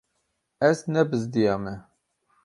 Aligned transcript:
Ez 0.67 0.79
nebizdiyame. 0.93 1.73